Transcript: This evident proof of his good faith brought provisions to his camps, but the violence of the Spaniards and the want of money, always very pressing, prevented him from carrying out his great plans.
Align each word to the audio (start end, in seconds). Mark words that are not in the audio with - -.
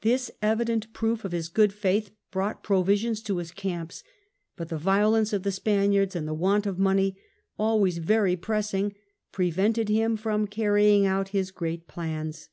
This 0.00 0.30
evident 0.40 0.90
proof 0.94 1.26
of 1.26 1.32
his 1.32 1.50
good 1.50 1.74
faith 1.74 2.10
brought 2.30 2.62
provisions 2.62 3.20
to 3.24 3.36
his 3.36 3.50
camps, 3.50 4.02
but 4.56 4.70
the 4.70 4.78
violence 4.78 5.34
of 5.34 5.42
the 5.42 5.52
Spaniards 5.52 6.16
and 6.16 6.26
the 6.26 6.32
want 6.32 6.64
of 6.64 6.78
money, 6.78 7.18
always 7.58 7.98
very 7.98 8.34
pressing, 8.34 8.94
prevented 9.30 9.90
him 9.90 10.16
from 10.16 10.46
carrying 10.46 11.04
out 11.04 11.28
his 11.36 11.50
great 11.50 11.86
plans. 11.86 12.48